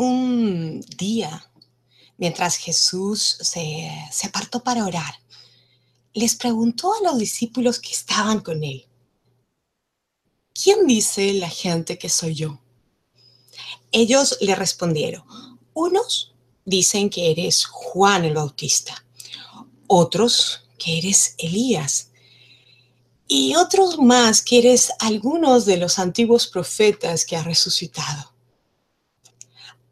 [0.00, 1.50] Un día,
[2.18, 5.12] mientras Jesús se, se apartó para orar,
[6.14, 8.86] les preguntó a los discípulos que estaban con él,
[10.54, 12.60] ¿quién dice la gente que soy yo?
[13.90, 15.24] Ellos le respondieron,
[15.74, 16.32] unos
[16.64, 19.04] dicen que eres Juan el Bautista,
[19.88, 22.12] otros que eres Elías
[23.26, 28.37] y otros más que eres algunos de los antiguos profetas que ha resucitado.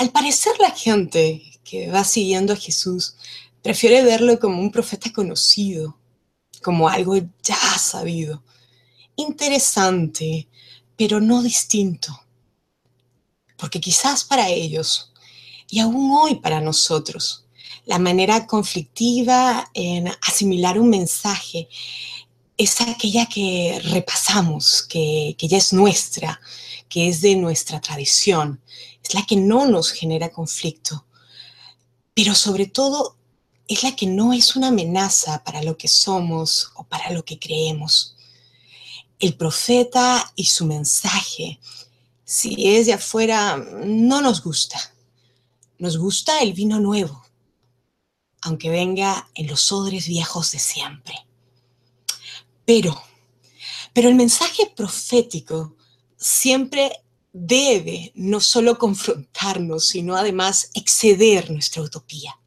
[0.00, 3.16] Al parecer la gente que va siguiendo a Jesús
[3.60, 5.98] prefiere verlo como un profeta conocido,
[6.62, 8.42] como algo ya sabido,
[9.14, 10.48] interesante,
[10.96, 12.18] pero no distinto.
[13.58, 15.12] Porque quizás para ellos,
[15.68, 17.44] y aún hoy para nosotros,
[17.84, 21.68] la manera conflictiva en asimilar un mensaje
[22.56, 26.40] es aquella que repasamos, que, que ya es nuestra,
[26.88, 28.62] que es de nuestra tradición,
[29.10, 31.04] es la que no nos genera conflicto,
[32.14, 33.16] pero sobre todo
[33.66, 37.36] es la que no es una amenaza para lo que somos o para lo que
[37.36, 38.14] creemos.
[39.18, 41.58] El profeta y su mensaje,
[42.24, 44.78] si es de afuera, no nos gusta.
[45.78, 47.20] Nos gusta el vino nuevo,
[48.42, 51.16] aunque venga en los odres viejos de siempre.
[52.64, 53.02] Pero,
[53.92, 55.74] pero el mensaje profético
[56.16, 56.92] siempre
[57.32, 62.38] debe no solo confrontarnos, sino además exceder nuestra utopía.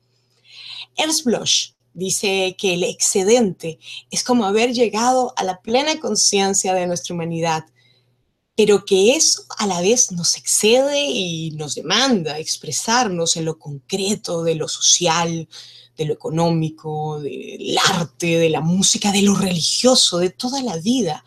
[0.95, 3.79] Ernst Bloch dice que el excedente
[4.11, 7.65] es como haber llegado a la plena conciencia de nuestra humanidad,
[8.55, 14.43] pero que eso a la vez nos excede y nos demanda expresarnos en lo concreto
[14.43, 15.47] de lo social,
[15.97, 21.23] de lo económico, del arte, de la música, de lo religioso, de toda la vida.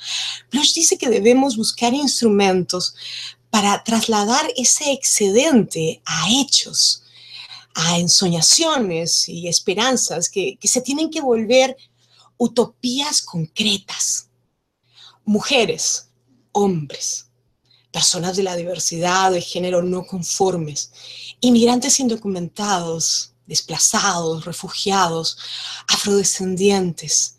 [0.50, 2.94] Bloch dice que debemos buscar instrumentos
[3.50, 7.02] para trasladar ese excedente a hechos,
[7.74, 11.76] a ensoñaciones y esperanzas que, se tienen que volver
[12.38, 14.28] utopías concretas.
[15.24, 16.08] Mujeres,
[16.52, 17.26] hombres,
[17.90, 20.92] personas de la diversidad de género no conformes,
[21.40, 25.38] inmigrantes indocumentados, desplazados, refugiados,
[25.88, 27.35] afrodescendientes,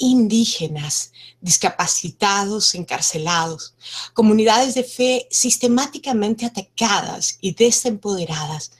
[0.00, 3.74] indígenas, discapacitados, encarcelados,
[4.12, 8.72] comunidades de fe sistemáticamente atacadas y desempoderadas,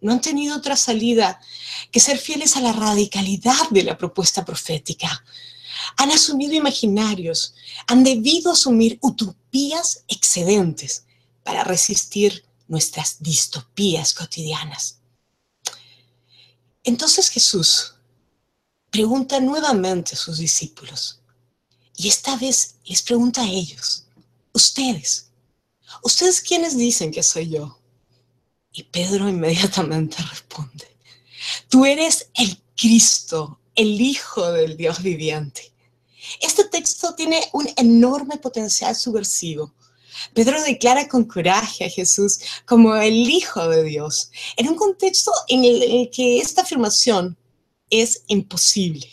[0.00, 1.40] no han tenido otra salida
[1.92, 5.24] que ser fieles a la radicalidad de la propuesta profética.
[5.96, 7.54] Han asumido imaginarios,
[7.86, 11.04] han debido asumir utopías excedentes
[11.44, 14.98] para resistir nuestras distopías cotidianas.
[16.82, 17.94] Entonces Jesús
[18.92, 21.18] pregunta nuevamente a sus discípulos
[21.96, 24.04] y esta vez les pregunta a ellos,
[24.52, 25.30] ustedes,
[26.02, 27.78] ¿ustedes quiénes dicen que soy yo?
[28.70, 30.94] Y Pedro inmediatamente responde,
[31.70, 35.72] tú eres el Cristo, el Hijo del Dios viviente.
[36.40, 39.72] Este texto tiene un enorme potencial subversivo.
[40.34, 45.64] Pedro declara con coraje a Jesús como el Hijo de Dios, en un contexto en
[45.64, 47.38] el, que esta afirmación
[47.92, 49.06] es imposible.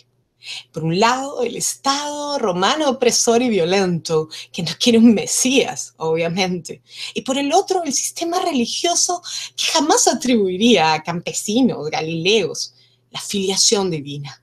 [0.72, 6.82] Por un lado, el Estado romano opresor y violento, que no quiere un Mesías, obviamente.
[7.14, 9.22] Y por el otro, el sistema religioso
[9.56, 12.74] que jamás atribuiría a campesinos, galileos,
[13.12, 14.42] la filiación divina.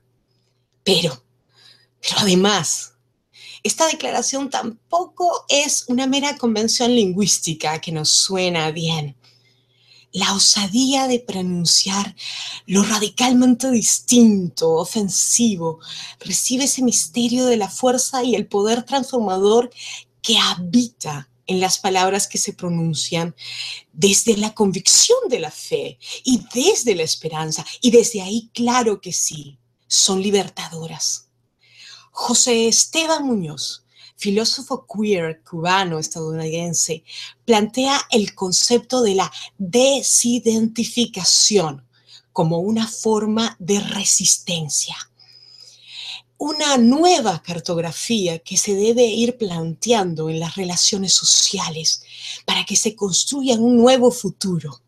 [0.83, 1.23] Pero,
[1.99, 2.93] pero además,
[3.63, 9.15] esta declaración tampoco es una mera convención lingüística que nos suena bien
[10.11, 12.15] la osadía de pronunciar
[12.65, 15.79] lo radicalmente distinto, ofensivo,
[16.19, 19.69] recibe ese misterio de la fuerza y el poder transformador
[20.21, 23.35] que habita en las palabras que se pronuncian
[23.93, 27.65] desde la convicción de la fe y desde la esperanza.
[27.81, 31.29] Y desde ahí, claro que sí, son libertadoras.
[32.11, 33.85] José Esteban Muñoz
[34.17, 37.05] filósofo queer cubano-estadounidense,
[37.45, 41.85] plantea el concepto de la desidentificación
[42.33, 44.97] como una forma de resistencia.
[46.39, 52.03] Una nueva cartografía que se debe ir planteando en las relaciones sociales
[52.45, 54.81] para que se construya un nuevo futuro.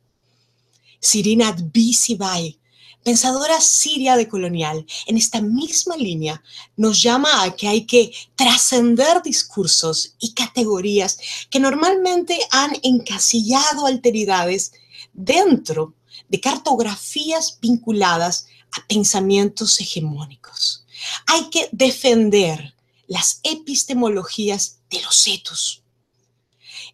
[1.00, 2.59] Sirinat Bisibai
[3.04, 6.42] pensadora siria de colonial, en esta misma línea,
[6.76, 11.18] nos llama a que hay que trascender discursos y categorías
[11.50, 14.74] que normalmente han encasillado alteridades
[15.14, 15.94] dentro
[16.28, 20.86] de cartografías vinculadas a pensamientos hegemónicos.
[21.28, 22.76] Hay que defender
[23.08, 25.84] las epistemologías de los etos.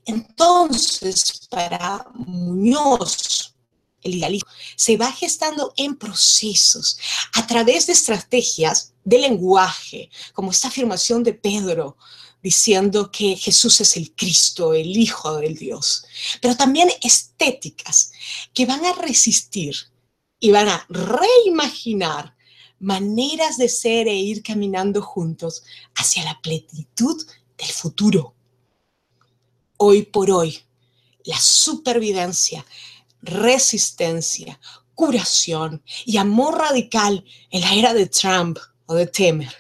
[0.06, 3.45] Entonces, para Muñoz,
[4.06, 6.98] el idealismo, se va gestando en procesos,
[7.34, 11.98] a través de estrategias de lenguaje, como esta afirmación de Pedro,
[12.42, 16.06] diciendo que Jesús es el Cristo, el Hijo del Dios,
[16.42, 18.12] pero también estéticas
[18.54, 19.76] que van a resistir
[20.40, 22.36] y van a reimaginar
[22.80, 25.64] maneras de ser e ir caminando juntos
[25.96, 27.26] hacia la plenitud
[27.58, 28.36] del futuro.
[29.78, 30.60] Hoy por hoy,
[31.24, 32.64] la supervivencia,
[33.26, 34.60] resistencia,
[34.94, 39.54] curación y amor radical en la era de Trump o de Temer.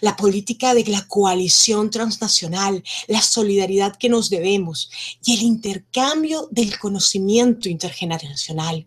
[0.00, 4.90] La política de la coalición transnacional, la solidaridad que nos debemos
[5.24, 8.86] y el intercambio del conocimiento intergeneracional.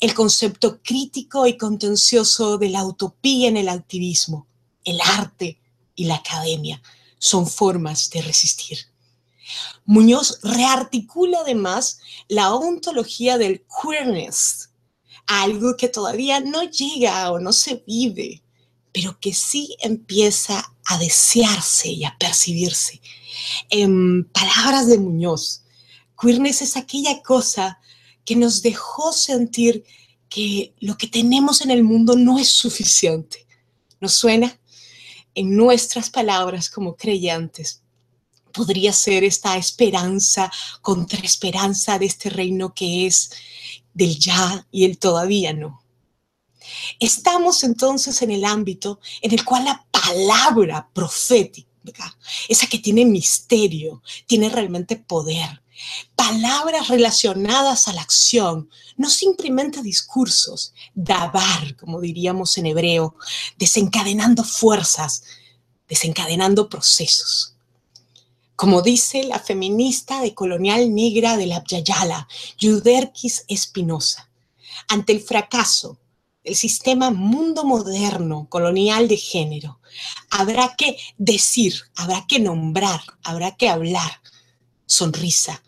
[0.00, 4.46] El concepto crítico y contencioso de la utopía en el activismo,
[4.84, 5.60] el arte
[5.94, 6.80] y la academia
[7.18, 8.78] son formas de resistir.
[9.84, 11.98] Muñoz rearticula además
[12.28, 14.70] la ontología del queerness,
[15.26, 18.42] algo que todavía no llega o no se vive,
[18.92, 23.00] pero que sí empieza a desearse y a percibirse.
[23.70, 25.62] En palabras de Muñoz,
[26.20, 27.80] queerness es aquella cosa
[28.24, 29.84] que nos dejó sentir
[30.28, 33.46] que lo que tenemos en el mundo no es suficiente.
[34.00, 34.58] ¿Nos suena?
[35.34, 37.83] En nuestras palabras como creyentes,
[38.54, 43.30] podría ser esta esperanza contra esperanza de este reino que es
[43.92, 45.82] del ya y el todavía no.
[46.98, 52.16] Estamos entonces en el ámbito en el cual la palabra profética,
[52.48, 55.62] esa que tiene misterio, tiene realmente poder.
[56.14, 63.16] Palabras relacionadas a la acción, no simplemente discursos, dabar, como diríamos en hebreo,
[63.58, 65.24] desencadenando fuerzas,
[65.88, 67.53] desencadenando procesos
[68.56, 72.28] como dice la feminista de colonial negra de la Yayala,
[72.58, 74.30] Yuderquis Espinosa,
[74.88, 75.98] ante el fracaso
[76.44, 79.80] del sistema mundo moderno colonial de género,
[80.30, 84.20] habrá que decir, habrá que nombrar, habrá que hablar.
[84.86, 85.62] Sonrisa,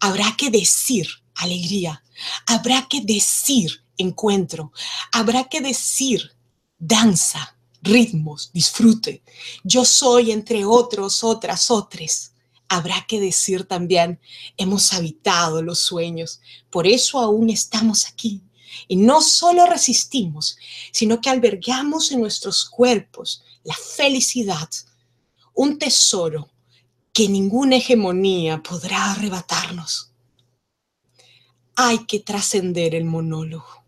[0.00, 2.02] habrá que decir alegría,
[2.46, 4.72] habrá que decir encuentro,
[5.12, 6.32] habrá que decir
[6.78, 7.53] danza,
[7.84, 9.22] ritmos, disfrute.
[9.62, 12.32] Yo soy entre otros, otras, otras.
[12.68, 14.18] Habrá que decir también,
[14.56, 16.40] hemos habitado los sueños,
[16.70, 18.42] por eso aún estamos aquí.
[18.88, 20.56] Y no solo resistimos,
[20.90, 24.68] sino que albergamos en nuestros cuerpos la felicidad,
[25.54, 26.50] un tesoro
[27.12, 30.10] que ninguna hegemonía podrá arrebatarnos.
[31.76, 33.83] Hay que trascender el monólogo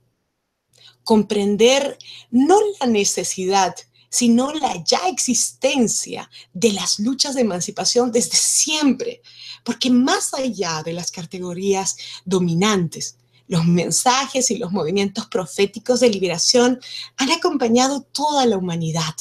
[1.07, 1.97] comprender
[2.33, 3.77] no la necesidad,
[4.11, 9.23] sino la ya existencia de las luchas de emancipación desde siempre,
[9.63, 16.81] porque más allá de las categorías dominantes, los mensajes y los movimientos proféticos de liberación
[17.17, 19.15] han acompañado toda la humanidad,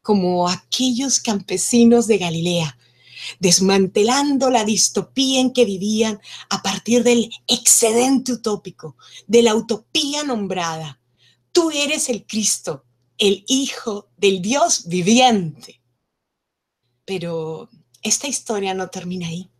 [0.00, 2.78] como aquellos campesinos de Galilea
[3.38, 11.00] desmantelando la distopía en que vivían a partir del excedente utópico, de la utopía nombrada.
[11.52, 12.84] Tú eres el Cristo,
[13.18, 15.80] el Hijo del Dios viviente.
[17.04, 17.68] Pero
[18.02, 19.50] esta historia no termina ahí.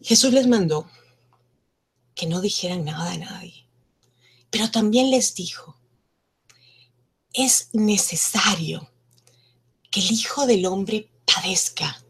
[0.00, 0.88] Jesús les mandó
[2.14, 3.66] que no dijeran nada a nadie,
[4.50, 5.76] pero también les dijo,
[7.32, 8.90] es necesario
[9.90, 12.02] que el Hijo del Hombre padezca,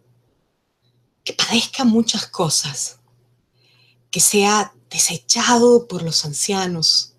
[1.25, 2.99] que padezca muchas cosas,
[4.11, 7.14] que sea desechado por los ancianos,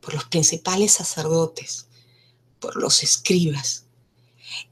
[0.00, 1.86] por los principales sacerdotes,
[2.58, 3.84] por los escribas,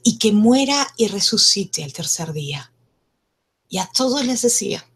[0.02, 2.72] y que muera y resucite al tercer día.
[3.68, 4.86] Y a todos les decía,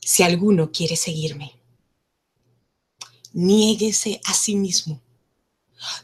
[0.00, 1.52] si alguno quiere seguirme,
[3.32, 5.00] niéguese a sí mismo,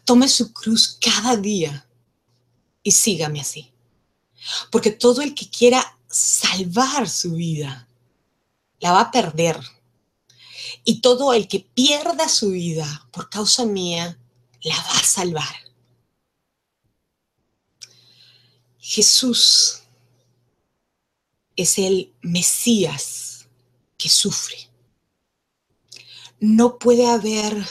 [0.05, 1.89] tome su cruz cada día
[2.83, 3.73] y sígame así.
[4.71, 7.89] Porque todo el que quiera salvar su vida,
[8.81, 9.59] la va a perder.
[10.85, 14.19] Y todo el que pierda su vida por causa mía,
[14.63, 15.55] la va a salvar.
[18.79, 19.83] Jesús
[21.57, 23.49] es el Mesías
[23.99, 24.57] que sufre.
[26.41, 27.67] No puede haber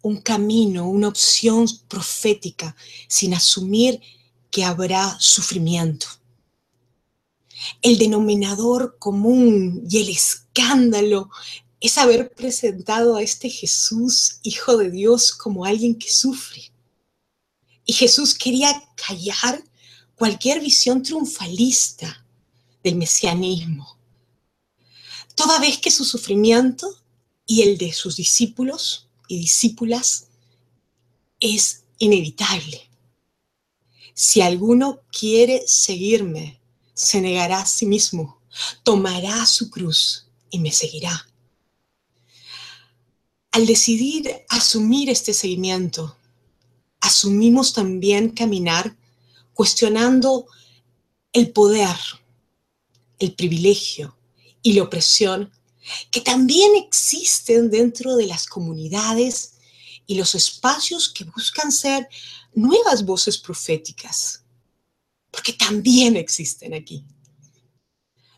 [0.00, 2.76] un camino, una opción profética
[3.08, 4.00] sin asumir
[4.54, 6.06] que habrá sufrimiento.
[7.82, 11.28] El denominador común y el escándalo
[11.80, 16.70] es haber presentado a este Jesús, Hijo de Dios, como alguien que sufre.
[17.84, 19.60] Y Jesús quería callar
[20.14, 22.24] cualquier visión triunfalista
[22.84, 23.98] del mesianismo.
[25.34, 26.86] toda vez que su sufrimiento
[27.44, 30.28] y el de sus discípulos y discípulas
[31.40, 32.93] es inevitable.
[34.14, 36.60] Si alguno quiere seguirme,
[36.94, 38.40] se negará a sí mismo,
[38.84, 41.28] tomará su cruz y me seguirá.
[43.50, 46.16] Al decidir asumir este seguimiento,
[47.00, 48.96] asumimos también caminar
[49.52, 50.46] cuestionando
[51.32, 51.96] el poder,
[53.18, 54.16] el privilegio
[54.62, 55.52] y la opresión
[56.10, 59.53] que también existen dentro de las comunidades
[60.06, 62.08] y los espacios que buscan ser
[62.54, 64.44] nuevas voces proféticas,
[65.30, 67.04] porque también existen aquí.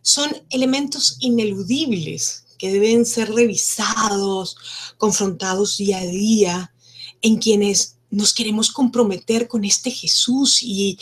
[0.03, 4.57] Son elementos ineludibles que deben ser revisados,
[4.97, 6.75] confrontados día a día,
[7.23, 10.99] en quienes nos queremos comprometer con este Jesús y,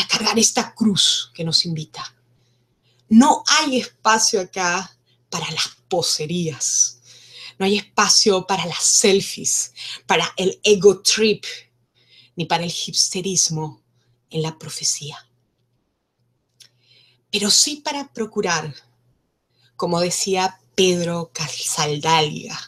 [0.00, 2.14] a cargar esta cruz que nos invita.
[3.08, 4.96] No hay espacio acá
[5.28, 7.00] para las poserías.
[7.58, 9.72] No hay espacio para las selfies,
[10.06, 11.44] para el ego trip,
[12.36, 13.82] ni para el hipsterismo
[14.30, 15.28] en la profecía.
[17.30, 18.74] Pero sí para procurar,
[19.76, 22.58] como decía Pedro Calzaldalia,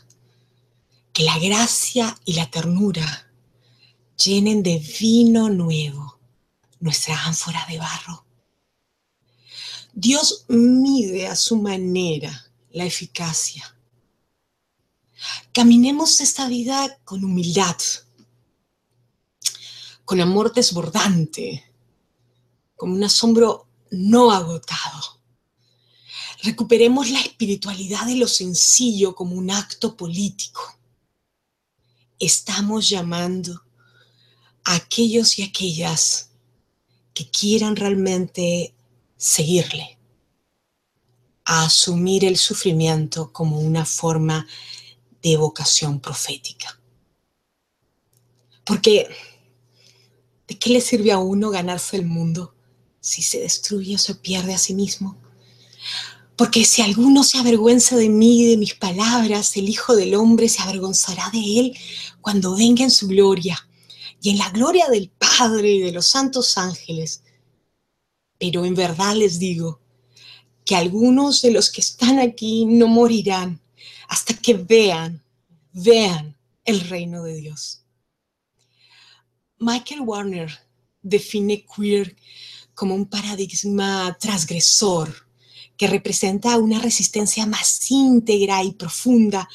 [1.12, 3.32] que la gracia y la ternura
[4.22, 6.18] llenen de vino nuevo
[6.80, 8.26] nuestra ánfora de barro.
[9.92, 13.75] Dios mide a su manera la eficacia.
[15.52, 17.76] Caminemos esta vida con humildad,
[20.04, 21.64] con amor desbordante,
[22.76, 25.20] con un asombro no agotado.
[26.42, 30.78] Recuperemos la espiritualidad de lo sencillo como un acto político.
[32.18, 33.62] Estamos llamando
[34.64, 36.30] a aquellos y aquellas
[37.14, 38.74] que quieran realmente
[39.16, 39.98] seguirle
[41.44, 44.46] a asumir el sufrimiento como una forma
[45.30, 46.80] de vocación profética.
[48.64, 49.08] Porque,
[50.46, 52.54] ¿de qué le sirve a uno ganarse el mundo
[53.00, 55.18] si se destruye o se pierde a sí mismo?
[56.36, 60.48] Porque si alguno se avergüenza de mí y de mis palabras, el Hijo del Hombre
[60.48, 61.78] se avergonzará de él
[62.20, 63.58] cuando venga en su gloria
[64.20, 67.22] y en la gloria del Padre y de los santos ángeles.
[68.38, 69.80] Pero en verdad les digo,
[70.66, 73.62] que algunos de los que están aquí no morirán
[74.08, 75.22] hasta que vean,
[75.72, 77.82] vean el reino de Dios.
[79.58, 80.50] Michael Warner
[81.02, 82.16] define queer
[82.74, 85.26] como un paradigma transgresor
[85.76, 89.48] que representa una resistencia más íntegra y profunda,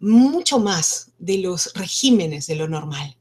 [0.00, 3.16] mucho más de los regímenes de lo normal.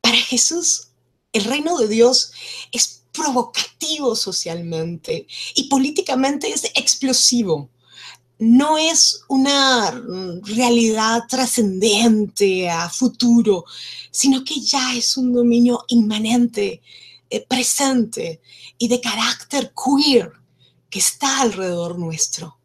[0.00, 0.88] Para Jesús,
[1.32, 2.32] el reino de Dios
[2.72, 7.70] es provocativo socialmente y políticamente es explosivo.
[8.38, 9.90] No es una
[10.42, 13.64] realidad trascendente a futuro,
[14.10, 16.82] sino que ya es un dominio inmanente,
[17.30, 18.40] eh, presente
[18.78, 20.32] y de carácter queer
[20.90, 22.58] que está alrededor nuestro.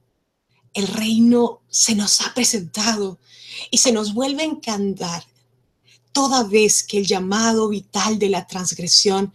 [0.73, 3.19] El reino se nos ha presentado
[3.69, 5.30] y se nos vuelve a encantar
[6.11, 9.33] toda vez que el llamado vital de la transgresión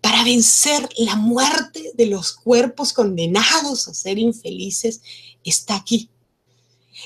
[0.00, 5.00] para vencer la muerte de los cuerpos condenados a ser infelices
[5.44, 6.10] está aquí.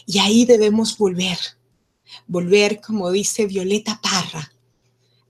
[0.06, 1.38] Y ahí debemos volver,
[2.26, 4.52] volver, como dice Violeta Parra,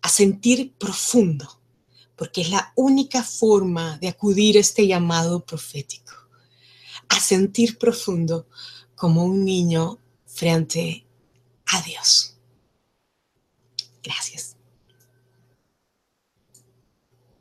[0.03, 1.61] a sentir profundo,
[2.17, 6.13] porque es la única forma de acudir a este llamado profético,
[7.09, 8.47] a sentir profundo
[8.95, 11.07] como un niño frente
[11.67, 12.36] a Dios.
[14.07, 14.56] Gracias.